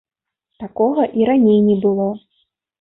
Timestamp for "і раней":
1.21-1.59